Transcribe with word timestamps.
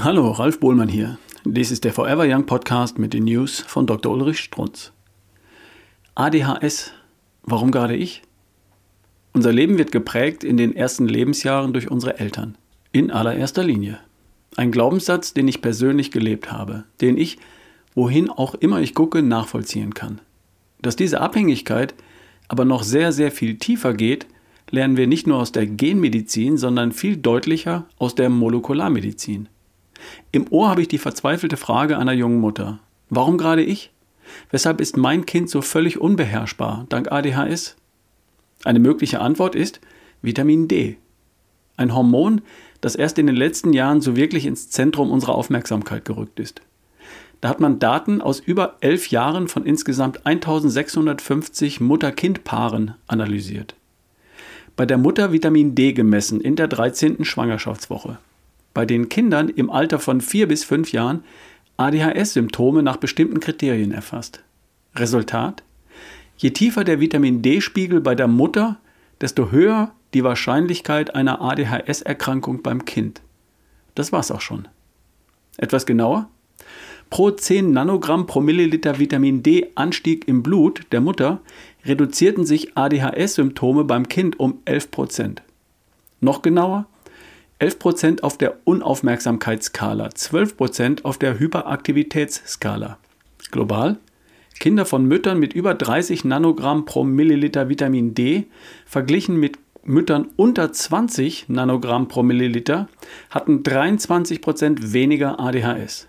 Hallo, 0.00 0.30
Ralf 0.30 0.60
Bohlmann 0.60 0.88
hier. 0.88 1.18
Dies 1.44 1.72
ist 1.72 1.82
der 1.82 1.92
Forever 1.92 2.24
Young 2.24 2.46
Podcast 2.46 3.00
mit 3.00 3.14
den 3.14 3.24
News 3.24 3.58
von 3.58 3.84
Dr. 3.84 4.12
Ulrich 4.12 4.38
Strunz. 4.38 4.92
ADHS. 6.14 6.92
Warum 7.42 7.72
gerade 7.72 7.96
ich? 7.96 8.22
Unser 9.32 9.52
Leben 9.52 9.76
wird 9.76 9.90
geprägt 9.90 10.44
in 10.44 10.56
den 10.56 10.76
ersten 10.76 11.08
Lebensjahren 11.08 11.72
durch 11.72 11.90
unsere 11.90 12.20
Eltern. 12.20 12.56
In 12.92 13.10
allererster 13.10 13.64
Linie. 13.64 13.98
Ein 14.54 14.70
Glaubenssatz, 14.70 15.34
den 15.34 15.48
ich 15.48 15.62
persönlich 15.62 16.12
gelebt 16.12 16.52
habe, 16.52 16.84
den 17.00 17.18
ich, 17.18 17.36
wohin 17.96 18.30
auch 18.30 18.54
immer 18.54 18.80
ich 18.80 18.94
gucke, 18.94 19.20
nachvollziehen 19.20 19.94
kann. 19.94 20.20
Dass 20.80 20.94
diese 20.94 21.20
Abhängigkeit 21.20 21.96
aber 22.46 22.64
noch 22.64 22.84
sehr, 22.84 23.10
sehr 23.10 23.32
viel 23.32 23.58
tiefer 23.58 23.94
geht, 23.94 24.28
lernen 24.70 24.96
wir 24.96 25.08
nicht 25.08 25.26
nur 25.26 25.38
aus 25.38 25.50
der 25.50 25.66
Genmedizin, 25.66 26.56
sondern 26.56 26.92
viel 26.92 27.16
deutlicher 27.16 27.86
aus 27.98 28.14
der 28.14 28.30
Molekularmedizin. 28.30 29.48
Im 30.32 30.46
Ohr 30.50 30.68
habe 30.68 30.82
ich 30.82 30.88
die 30.88 30.98
verzweifelte 30.98 31.56
Frage 31.56 31.98
einer 31.98 32.12
jungen 32.12 32.40
Mutter. 32.40 32.78
Warum 33.10 33.38
gerade 33.38 33.62
ich? 33.62 33.92
Weshalb 34.50 34.80
ist 34.80 34.96
mein 34.96 35.26
Kind 35.26 35.48
so 35.48 35.62
völlig 35.62 36.00
unbeherrschbar 36.00 36.86
dank 36.88 37.10
ADHS? 37.10 37.76
Eine 38.64 38.78
mögliche 38.78 39.20
Antwort 39.20 39.54
ist 39.54 39.80
Vitamin 40.20 40.68
D. 40.68 40.98
Ein 41.76 41.94
Hormon, 41.94 42.42
das 42.80 42.96
erst 42.96 43.18
in 43.18 43.26
den 43.26 43.36
letzten 43.36 43.72
Jahren 43.72 44.00
so 44.00 44.16
wirklich 44.16 44.46
ins 44.46 44.68
Zentrum 44.68 45.10
unserer 45.10 45.34
Aufmerksamkeit 45.34 46.04
gerückt 46.04 46.40
ist. 46.40 46.60
Da 47.40 47.48
hat 47.48 47.60
man 47.60 47.78
Daten 47.78 48.20
aus 48.20 48.40
über 48.40 48.76
elf 48.80 49.08
Jahren 49.08 49.46
von 49.46 49.64
insgesamt 49.64 50.26
1650 50.26 51.80
Mutter-Kind-Paaren 51.80 52.94
analysiert. 53.06 53.76
Bei 54.74 54.86
der 54.86 54.98
Mutter 54.98 55.32
Vitamin 55.32 55.74
D 55.74 55.92
gemessen 55.92 56.40
in 56.40 56.56
der 56.56 56.68
13. 56.68 57.24
Schwangerschaftswoche 57.24 58.18
bei 58.78 58.86
den 58.86 59.08
Kindern 59.08 59.48
im 59.48 59.70
Alter 59.70 59.98
von 59.98 60.20
vier 60.20 60.46
bis 60.46 60.62
fünf 60.62 60.92
Jahren 60.92 61.24
ADHS-Symptome 61.78 62.84
nach 62.84 62.96
bestimmten 62.96 63.40
Kriterien 63.40 63.90
erfasst. 63.90 64.44
Resultat? 64.94 65.64
Je 66.36 66.50
tiefer 66.50 66.84
der 66.84 67.00
Vitamin 67.00 67.42
D-Spiegel 67.42 68.00
bei 68.00 68.14
der 68.14 68.28
Mutter, 68.28 68.78
desto 69.20 69.50
höher 69.50 69.90
die 70.14 70.22
Wahrscheinlichkeit 70.22 71.16
einer 71.16 71.40
ADHS-Erkrankung 71.40 72.62
beim 72.62 72.84
Kind. 72.84 73.20
Das 73.96 74.12
war's 74.12 74.30
auch 74.30 74.42
schon. 74.42 74.68
Etwas 75.56 75.84
genauer? 75.84 76.28
Pro 77.10 77.32
10 77.32 77.72
Nanogramm 77.72 78.26
pro 78.26 78.40
Milliliter 78.40 79.00
Vitamin 79.00 79.42
D 79.42 79.72
Anstieg 79.74 80.28
im 80.28 80.44
Blut 80.44 80.82
der 80.92 81.00
Mutter 81.00 81.40
reduzierten 81.84 82.46
sich 82.46 82.76
ADHS-Symptome 82.76 83.82
beim 83.82 84.08
Kind 84.08 84.38
um 84.38 84.60
11 84.66 84.92
Prozent. 84.92 85.42
Noch 86.20 86.42
genauer? 86.42 86.86
11% 87.60 88.22
auf 88.22 88.38
der 88.38 88.56
Unaufmerksamkeitsskala, 88.64 90.08
12% 90.08 91.04
auf 91.04 91.18
der 91.18 91.38
Hyperaktivitätsskala. 91.38 92.98
Global 93.50 93.98
Kinder 94.58 94.84
von 94.84 95.04
Müttern 95.04 95.38
mit 95.38 95.52
über 95.52 95.74
30 95.74 96.24
Nanogramm 96.24 96.84
pro 96.84 97.04
Milliliter 97.04 97.68
Vitamin 97.68 98.14
D 98.14 98.46
verglichen 98.86 99.36
mit 99.36 99.58
Müttern 99.84 100.28
unter 100.36 100.72
20 100.72 101.48
Nanogramm 101.48 102.08
pro 102.08 102.22
Milliliter 102.22 102.88
hatten 103.30 103.62
23% 103.62 104.92
weniger 104.92 105.38
ADHS. 105.40 106.08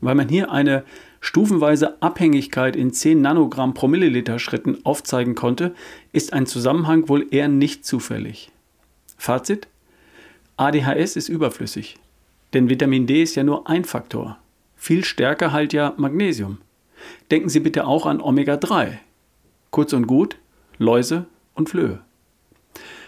Weil 0.00 0.14
man 0.14 0.28
hier 0.28 0.52
eine 0.52 0.84
stufenweise 1.20 2.00
Abhängigkeit 2.02 2.76
in 2.76 2.92
10 2.92 3.22
Nanogramm 3.22 3.74
pro 3.74 3.88
Milliliter 3.88 4.38
Schritten 4.38 4.84
aufzeigen 4.84 5.34
konnte, 5.34 5.74
ist 6.12 6.32
ein 6.32 6.46
Zusammenhang 6.46 7.08
wohl 7.08 7.26
eher 7.30 7.48
nicht 7.48 7.86
zufällig. 7.86 8.52
Fazit 9.16 9.66
ADHS 10.56 11.16
ist 11.16 11.28
überflüssig. 11.28 11.96
Denn 12.54 12.70
Vitamin 12.70 13.06
D 13.06 13.22
ist 13.22 13.34
ja 13.34 13.42
nur 13.42 13.68
ein 13.68 13.84
Faktor. 13.84 14.38
Viel 14.76 15.04
stärker 15.04 15.52
halt 15.52 15.72
ja 15.72 15.92
Magnesium. 15.96 16.58
Denken 17.30 17.48
Sie 17.48 17.60
bitte 17.60 17.86
auch 17.86 18.06
an 18.06 18.20
Omega-3. 18.20 18.98
Kurz 19.70 19.92
und 19.92 20.06
gut, 20.06 20.36
Läuse 20.78 21.26
und 21.54 21.68
Flöhe. 21.68 22.00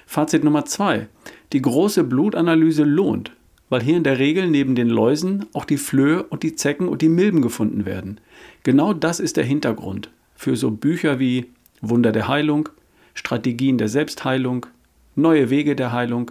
Fazit 0.06 0.44
Nummer 0.44 0.66
2. 0.66 1.09
Die 1.53 1.62
große 1.62 2.04
Blutanalyse 2.04 2.84
lohnt, 2.84 3.32
weil 3.70 3.82
hier 3.82 3.97
in 3.97 4.04
der 4.04 4.19
Regel 4.19 4.48
neben 4.48 4.75
den 4.75 4.88
Läusen 4.88 5.47
auch 5.54 5.65
die 5.65 5.78
Flöhe 5.78 6.25
und 6.25 6.42
die 6.42 6.54
Zecken 6.54 6.88
und 6.88 7.00
die 7.00 7.09
Milben 7.09 7.41
gefunden 7.41 7.86
werden. 7.86 8.20
Genau 8.62 8.92
das 8.92 9.20
ist 9.20 9.38
der 9.38 9.44
Hintergrund 9.44 10.10
für 10.34 10.54
so 10.54 10.70
Bücher 10.70 11.19
wie 11.19 11.47
Wunder 11.80 12.12
der 12.12 12.28
Heilung, 12.28 12.69
Strategien 13.15 13.78
der 13.78 13.88
Selbstheilung, 13.88 14.66
Neue 15.16 15.50
Wege 15.50 15.75
der 15.75 15.92
Heilung 15.92 16.30